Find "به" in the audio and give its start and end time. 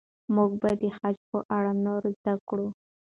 0.61-0.71